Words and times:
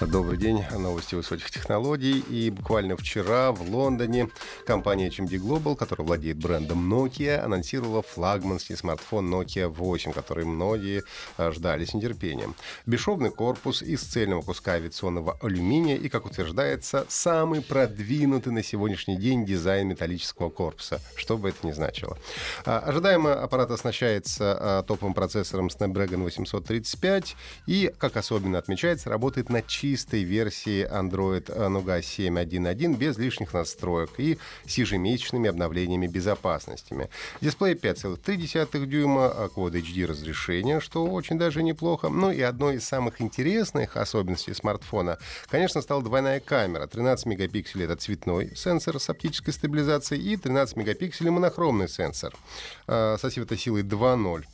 Добрый 0.00 0.38
день. 0.38 0.64
Новости 0.78 1.16
высоких 1.16 1.50
технологий. 1.50 2.20
И 2.20 2.50
буквально 2.50 2.96
вчера 2.96 3.50
в 3.50 3.68
Лондоне 3.68 4.28
компания 4.64 5.08
HMD 5.08 5.40
Global, 5.40 5.74
которая 5.74 6.06
владеет 6.06 6.36
брендом 6.36 6.92
Nokia, 6.92 7.38
анонсировала 7.38 8.02
флагманский 8.02 8.76
смартфон 8.76 9.28
Nokia 9.34 9.66
8, 9.66 10.12
который 10.12 10.44
многие 10.44 11.02
а, 11.36 11.50
ждали 11.50 11.84
с 11.84 11.94
нетерпением. 11.94 12.54
Бесшовный 12.86 13.30
корпус 13.30 13.82
из 13.82 14.02
цельного 14.02 14.42
куска 14.42 14.74
авиационного 14.74 15.36
алюминия 15.42 15.96
и, 15.96 16.08
как 16.08 16.26
утверждается, 16.26 17.04
самый 17.08 17.60
продвинутый 17.60 18.52
на 18.52 18.62
сегодняшний 18.62 19.16
день 19.16 19.44
дизайн 19.44 19.88
металлического 19.88 20.48
корпуса, 20.48 21.00
что 21.16 21.36
бы 21.36 21.48
это 21.48 21.66
ни 21.66 21.72
значило. 21.72 22.16
А, 22.64 22.78
ожидаемо 22.78 23.34
аппарат 23.34 23.72
оснащается 23.72 24.56
а, 24.60 24.82
топовым 24.84 25.12
процессором 25.12 25.66
Snapdragon 25.66 26.22
835 26.22 27.34
и, 27.66 27.92
как 27.98 28.16
особенно 28.16 28.58
отмечается, 28.58 29.10
работает 29.10 29.48
на 29.48 29.60
чистой 29.88 30.22
версии 30.22 30.86
Android 30.86 31.46
Nougat 31.46 32.02
7.1.1 32.02 32.96
без 32.98 33.16
лишних 33.16 33.54
настроек 33.54 34.10
и 34.18 34.38
с 34.66 34.76
ежемесячными 34.76 35.48
обновлениями 35.48 36.06
безопасностями. 36.06 37.08
Дисплей 37.40 37.72
5,3 37.72 38.84
дюйма, 38.84 39.28
а 39.28 39.48
Quad 39.48 39.72
HD 39.72 40.04
разрешение, 40.04 40.80
что 40.80 41.06
очень 41.06 41.38
даже 41.38 41.62
неплохо. 41.62 42.10
Ну 42.10 42.30
и 42.30 42.42
одной 42.42 42.76
из 42.76 42.84
самых 42.84 43.22
интересных 43.22 43.96
особенностей 43.96 44.52
смартфона, 44.52 45.16
конечно, 45.48 45.80
стала 45.80 46.02
двойная 46.02 46.40
камера. 46.40 46.86
13 46.86 47.24
мегапикселей— 47.24 47.84
это 47.86 47.96
цветной 47.96 48.54
сенсор 48.54 49.00
с 49.00 49.08
оптической 49.08 49.54
стабилизацией 49.54 50.34
и 50.34 50.36
13 50.36 50.76
мегапикселей 50.76 51.30
монохромный 51.30 51.88
сенсор 51.88 52.34
э, 52.86 53.16
со 53.18 53.30
светосилой 53.30 53.84
2.0 53.84 54.44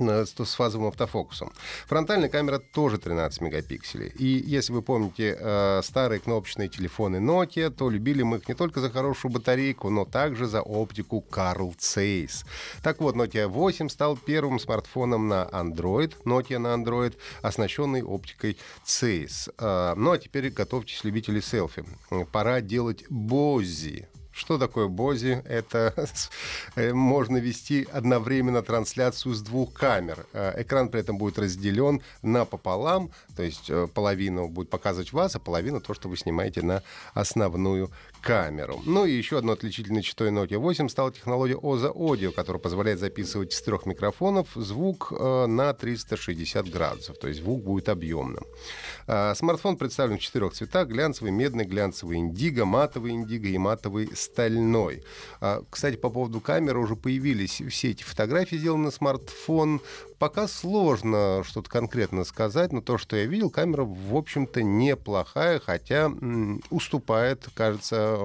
с 0.00 0.54
фазовым 0.54 0.88
автофокусом. 0.88 1.52
Фронтальная 1.86 2.28
камера 2.28 2.58
тоже 2.58 2.98
13 2.98 3.40
мегапикселей. 3.40 4.08
И 4.08 4.42
если 4.46 4.72
вы 4.72 4.82
помните 4.82 5.36
э, 5.38 5.80
старые 5.82 6.20
кнопочные 6.20 6.68
телефоны 6.68 7.16
Nokia, 7.16 7.70
то 7.70 7.90
любили 7.90 8.22
мы 8.22 8.38
их 8.38 8.48
не 8.48 8.54
только 8.54 8.80
за 8.80 8.90
хорошую 8.90 9.32
батарейку, 9.32 9.90
но 9.90 10.04
также 10.04 10.46
за 10.46 10.62
оптику 10.62 11.24
Carl 11.30 11.76
Zeiss. 11.78 12.44
Так 12.82 13.00
вот, 13.00 13.16
Nokia 13.16 13.46
8 13.46 13.88
стал 13.88 14.16
первым 14.16 14.58
смартфоном 14.58 15.28
на 15.28 15.44
Android, 15.52 16.12
Nokia 16.24 16.58
на 16.58 16.74
Android, 16.74 17.14
оснащенный 17.42 18.02
оптикой 18.02 18.56
Zeiss. 18.84 19.52
Э, 19.58 19.94
ну 19.96 20.12
а 20.12 20.18
теперь 20.18 20.50
готовьтесь, 20.50 21.04
любители 21.04 21.40
селфи. 21.40 21.84
Пора 22.32 22.60
делать 22.60 23.04
Бози. 23.10 24.08
Что 24.36 24.58
такое 24.58 24.86
Бози? 24.86 25.42
Это 25.46 25.94
э, 26.76 26.92
можно 26.92 27.38
вести 27.38 27.88
одновременно 27.90 28.62
трансляцию 28.62 29.34
с 29.34 29.40
двух 29.40 29.72
камер. 29.72 30.26
Э, 30.34 30.60
экран 30.60 30.90
при 30.90 31.00
этом 31.00 31.16
будет 31.16 31.38
разделен 31.38 32.02
напополам, 32.20 33.10
то 33.34 33.42
есть 33.42 33.70
э, 33.70 33.88
половину 33.94 34.48
будет 34.48 34.68
показывать 34.68 35.14
вас, 35.14 35.36
а 35.36 35.38
половину 35.38 35.80
то, 35.80 35.94
что 35.94 36.10
вы 36.10 36.18
снимаете 36.18 36.60
на 36.60 36.82
основную 37.14 37.90
камеру. 38.20 38.82
Ну 38.84 39.06
и 39.06 39.12
еще 39.12 39.38
одно 39.38 39.52
отличительной 39.52 40.02
чертой 40.02 40.28
Nokia 40.28 40.58
8 40.58 40.90
стала 40.90 41.10
технология 41.12 41.56
OZA 41.56 41.94
Audio, 41.94 42.30
которая 42.30 42.60
позволяет 42.60 43.00
записывать 43.00 43.54
с 43.54 43.62
трех 43.62 43.86
микрофонов 43.86 44.48
звук 44.54 45.12
на 45.12 45.72
360 45.72 46.68
градусов, 46.68 47.18
то 47.18 47.28
есть 47.28 47.40
звук 47.40 47.62
будет 47.62 47.88
объемным. 47.88 48.44
Смартфон 49.06 49.76
представлен 49.76 50.18
в 50.18 50.20
четырех 50.20 50.52
цветах: 50.52 50.88
глянцевый, 50.88 51.30
медный, 51.30 51.64
глянцевый 51.64 52.18
индиго, 52.18 52.64
матовый 52.64 53.12
индиго 53.12 53.48
и 53.48 53.56
матовый 53.56 54.10
стальной. 54.26 55.02
А, 55.40 55.62
кстати, 55.70 55.96
по 55.96 56.10
поводу 56.10 56.40
камеры 56.40 56.78
уже 56.78 56.96
появились 56.96 57.62
все 57.70 57.90
эти 57.90 58.02
фотографии, 58.02 58.56
сделаны 58.56 58.86
на 58.86 58.90
смартфон. 58.90 59.80
Пока 60.18 60.48
сложно 60.48 61.42
что-то 61.44 61.68
конкретно 61.68 62.24
сказать, 62.24 62.72
но 62.72 62.80
то, 62.80 62.96
что 62.96 63.16
я 63.16 63.26
видел, 63.26 63.50
камера, 63.50 63.84
в 63.84 64.16
общем-то, 64.16 64.62
неплохая, 64.62 65.60
хотя 65.60 66.04
м, 66.06 66.62
уступает, 66.70 67.46
кажется, 67.54 68.18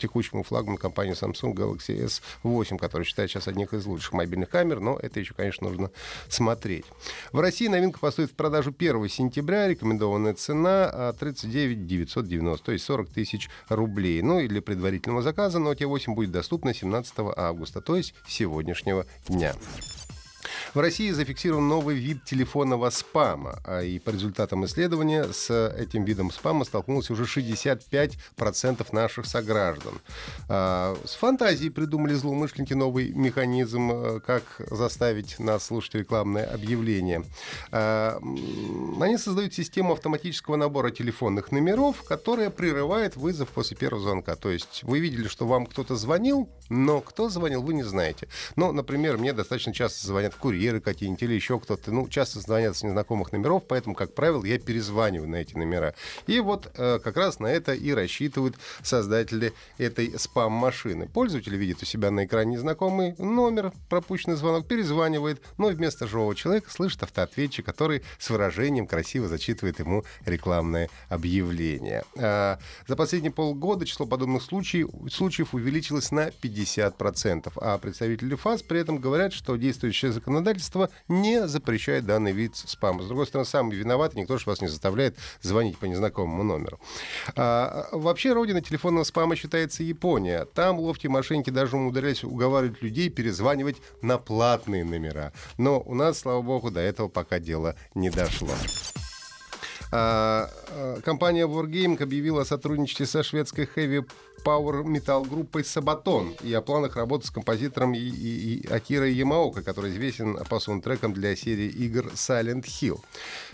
текущему 0.00 0.42
флагману 0.42 0.78
компании 0.78 1.14
Samsung 1.14 1.54
Galaxy 1.54 2.10
S8, 2.42 2.76
который 2.76 3.04
считает 3.04 3.30
сейчас 3.30 3.46
одних 3.46 3.72
из 3.72 3.86
лучших 3.86 4.14
мобильных 4.14 4.50
камер, 4.50 4.80
но 4.80 4.98
это 5.00 5.20
еще, 5.20 5.32
конечно, 5.34 5.68
нужно 5.68 5.90
смотреть. 6.28 6.86
В 7.30 7.38
России 7.38 7.68
новинка 7.68 8.00
поступит 8.00 8.32
в 8.32 8.34
продажу 8.34 8.74
1 8.76 9.08
сентября, 9.08 9.68
рекомендованная 9.68 10.34
цена 10.34 11.12
39 11.12 11.86
990, 11.86 12.64
то 12.64 12.72
есть 12.72 12.84
40 12.84 13.08
тысяч 13.10 13.48
рублей. 13.68 14.22
Ну 14.22 14.40
и 14.40 14.48
для 14.48 14.60
предварительного 14.60 15.21
заказа 15.22 15.58
Nokia 15.58 15.86
8 15.86 16.14
будет 16.14 16.30
доступна 16.30 16.74
17 16.74 17.14
августа, 17.36 17.80
то 17.80 17.96
есть 17.96 18.14
сегодняшнего 18.26 19.06
дня. 19.28 19.54
В 20.74 20.80
России 20.80 21.10
зафиксирован 21.10 21.68
новый 21.68 21.96
вид 21.96 22.24
телефонного 22.24 22.88
спама, 22.88 23.58
а 23.66 23.82
и 23.82 23.98
по 23.98 24.08
результатам 24.08 24.64
исследования 24.64 25.30
с 25.30 25.50
этим 25.76 26.04
видом 26.04 26.30
спама 26.30 26.64
столкнулось 26.64 27.10
уже 27.10 27.24
65% 27.24 28.86
наших 28.92 29.26
сограждан. 29.26 30.00
А, 30.48 30.96
с 31.04 31.14
фантазией 31.14 31.68
придумали 31.68 32.14
злоумышленники 32.14 32.72
новый 32.72 33.12
механизм, 33.12 33.92
э, 33.92 34.20
как 34.20 34.44
заставить 34.70 35.38
нас 35.38 35.66
слушать 35.66 35.94
рекламное 35.96 36.46
объявление. 36.46 37.22
А, 37.70 38.18
они 38.98 39.18
создают 39.18 39.52
систему 39.52 39.92
автоматического 39.92 40.56
набора 40.56 40.90
телефонных 40.90 41.52
номеров, 41.52 42.02
которая 42.02 42.48
прерывает 42.48 43.16
вызов 43.16 43.50
после 43.50 43.76
первого 43.76 44.02
звонка. 44.02 44.36
То 44.36 44.48
есть 44.48 44.84
вы 44.84 45.00
видели, 45.00 45.28
что 45.28 45.46
вам 45.46 45.66
кто-то 45.66 45.96
звонил, 45.96 46.48
но 46.70 47.02
кто 47.02 47.28
звонил, 47.28 47.60
вы 47.60 47.74
не 47.74 47.82
знаете. 47.82 48.28
Ну, 48.56 48.72
например, 48.72 49.18
мне 49.18 49.34
достаточно 49.34 49.74
часто 49.74 50.06
звонят 50.06 50.34
курьеры 50.34 50.61
какие-нибудь 50.80 51.22
или 51.22 51.34
еще 51.34 51.58
кто-то. 51.58 51.92
Ну, 51.92 52.08
часто 52.08 52.40
звонят 52.40 52.76
с 52.76 52.82
незнакомых 52.82 53.32
номеров, 53.32 53.64
поэтому, 53.66 53.94
как 53.94 54.14
правило, 54.14 54.44
я 54.44 54.58
перезваниваю 54.58 55.28
на 55.28 55.36
эти 55.36 55.56
номера. 55.56 55.94
И 56.26 56.40
вот 56.40 56.70
э, 56.76 56.98
как 57.02 57.16
раз 57.16 57.40
на 57.40 57.46
это 57.46 57.72
и 57.74 57.92
рассчитывают 57.92 58.56
создатели 58.82 59.52
этой 59.78 60.18
спам-машины. 60.18 61.08
Пользователь 61.08 61.56
видит 61.56 61.82
у 61.82 61.86
себя 61.86 62.10
на 62.10 62.24
экране 62.24 62.52
незнакомый 62.52 63.14
номер, 63.18 63.72
пропущенный 63.88 64.36
звонок, 64.36 64.66
перезванивает, 64.66 65.42
но 65.58 65.68
вместо 65.68 66.06
живого 66.06 66.34
человека 66.34 66.70
слышит 66.70 67.02
автоответчик, 67.02 67.64
который 67.64 68.02
с 68.18 68.30
выражением 68.30 68.86
красиво 68.86 69.28
зачитывает 69.28 69.78
ему 69.78 70.04
рекламное 70.24 70.88
объявление. 71.08 72.04
А, 72.16 72.58
за 72.86 72.96
последние 72.96 73.32
полгода 73.32 73.86
число 73.86 74.06
подобных 74.06 74.42
случаев, 74.42 74.88
случаев 75.10 75.54
увеличилось 75.54 76.10
на 76.10 76.30
50 76.30 76.82
50%. 76.82 77.52
А 77.56 77.78
представители 77.78 78.34
ФАС 78.34 78.62
при 78.62 78.80
этом 78.80 78.98
говорят, 78.98 79.32
что 79.32 79.56
действующее 79.56 80.12
законодательство 80.12 80.51
не 81.08 81.46
запрещает 81.46 82.06
данный 82.06 82.32
вид 82.32 82.56
спама. 82.56 83.02
С 83.02 83.06
другой 83.06 83.26
стороны, 83.26 83.46
самый 83.46 83.76
виноват, 83.76 84.14
никто 84.14 84.36
же 84.38 84.44
вас 84.46 84.60
не 84.60 84.68
заставляет 84.68 85.16
звонить 85.40 85.78
по 85.78 85.86
незнакомому 85.86 86.42
номеру. 86.42 86.80
А, 87.36 87.88
вообще, 87.92 88.32
родина 88.32 88.60
телефонного 88.60 89.04
спама 89.04 89.36
считается 89.36 89.82
Япония. 89.82 90.44
Там 90.46 90.78
ловкие 90.78 91.10
мошенники 91.10 91.50
даже 91.50 91.76
умудрялись 91.76 92.24
уговаривать 92.24 92.82
людей 92.82 93.08
перезванивать 93.08 93.76
на 94.00 94.18
платные 94.18 94.84
номера. 94.84 95.32
Но 95.58 95.80
у 95.80 95.94
нас, 95.94 96.18
слава 96.18 96.42
богу, 96.42 96.70
до 96.70 96.80
этого 96.80 97.08
пока 97.08 97.38
дело 97.38 97.76
не 97.94 98.10
дошло. 98.10 98.50
А, 99.94 100.48
а, 100.70 101.00
компания 101.02 101.46
Wargaming 101.46 102.02
объявила 102.02 102.42
о 102.42 102.44
сотрудничестве 102.46 103.04
со 103.04 103.22
шведской 103.22 103.68
Heavy 103.76 104.08
Power 104.44 104.84
Metal 104.84 105.28
группой 105.28 105.62
Sabaton 105.62 106.36
и 106.42 106.52
о 106.52 106.60
планах 106.60 106.96
работы 106.96 107.26
с 107.26 107.30
композитором 107.30 107.94
и, 107.94 107.98
и, 107.98 108.54
и 108.54 108.66
Акира 108.68 109.08
Ямаока, 109.08 109.62
который 109.62 109.90
известен 109.90 110.36
по 110.48 110.60
саундтрекам 110.60 111.12
для 111.12 111.36
серии 111.36 111.68
игр 111.68 112.06
Silent 112.14 112.64
Hill. 112.64 113.00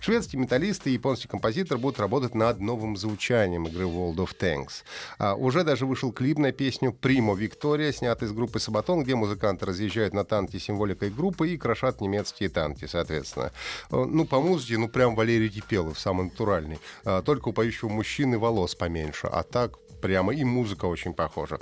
Шведские 0.00 0.42
металлисты 0.42 0.90
и 0.90 0.94
японский 0.94 1.28
композитор 1.28 1.78
будут 1.78 1.98
работать 1.98 2.34
над 2.34 2.60
новым 2.60 2.96
звучанием 2.96 3.66
игры 3.66 3.84
World 3.84 4.16
of 4.16 4.36
Tanks. 4.38 4.84
А, 5.18 5.34
уже 5.34 5.64
даже 5.64 5.86
вышел 5.86 6.12
клип 6.12 6.38
на 6.38 6.52
песню 6.52 6.94
Primo 7.00 7.36
Victoria, 7.36 7.92
снятый 7.92 8.28
из 8.28 8.32
группы 8.32 8.58
Sabaton, 8.58 9.02
где 9.02 9.14
музыканты 9.14 9.66
разъезжают 9.66 10.12
на 10.12 10.24
танке 10.24 10.58
символикой 10.58 11.10
группы 11.10 11.48
и 11.48 11.56
крошат 11.56 12.00
немецкие 12.00 12.48
танки, 12.48 12.86
соответственно. 12.86 13.52
Ну, 13.90 14.26
по 14.26 14.40
музыке, 14.40 14.78
ну, 14.78 14.88
прям 14.88 15.14
Валерий 15.14 15.48
Кипелов, 15.48 15.98
самый 15.98 16.24
натуральный. 16.24 16.78
А, 17.04 17.22
только 17.22 17.48
у 17.48 17.52
поющего 17.52 17.88
мужчины 17.88 18.38
волос 18.38 18.74
поменьше, 18.74 19.26
а 19.26 19.42
так 19.42 19.78
прямо, 20.04 20.34
и 20.34 20.44
музыка 20.44 20.84
очень 20.84 21.14
похожа. 21.14 21.58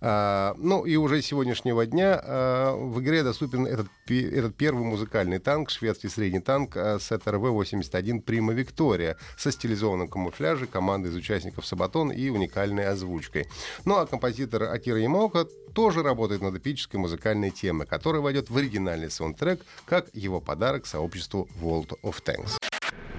А, 0.00 0.56
ну 0.58 0.84
и 0.84 0.96
уже 0.96 1.22
с 1.22 1.26
сегодняшнего 1.26 1.86
дня 1.86 2.20
а, 2.20 2.74
в 2.74 3.00
игре 3.00 3.22
доступен 3.22 3.66
этот, 3.66 3.86
этот 4.08 4.56
первый 4.56 4.84
музыкальный 4.84 5.38
танк, 5.38 5.70
шведский 5.70 6.08
средний 6.08 6.40
танк 6.40 6.76
а, 6.76 6.98
с 6.98 7.08
ТРВ-81 7.12 8.22
Прима 8.22 8.52
Виктория 8.52 9.16
со 9.38 9.52
стилизованным 9.52 10.08
камуфляжем, 10.08 10.66
командой 10.66 11.12
из 11.12 11.14
участников 11.14 11.66
Сабатон 11.66 12.10
и 12.10 12.30
уникальной 12.30 12.88
озвучкой. 12.88 13.46
Ну 13.84 13.96
а 13.96 14.06
композитор 14.06 14.64
Акира 14.64 14.98
Ямаока 14.98 15.46
тоже 15.72 16.02
работает 16.02 16.42
над 16.42 16.56
эпической 16.56 16.98
музыкальной 16.98 17.50
темой, 17.50 17.86
которая 17.86 18.22
войдет 18.22 18.50
в 18.50 18.56
оригинальный 18.56 19.08
саундтрек 19.08 19.60
как 19.86 20.08
его 20.14 20.40
подарок 20.40 20.86
сообществу 20.86 21.48
World 21.62 21.96
of 22.02 22.16
Tanks. 22.24 22.58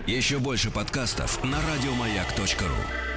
Еще 0.05 0.39
больше 0.39 0.69
подкастов 0.69 1.41
на 1.45 1.59
радиомаяк.ру 1.61 3.14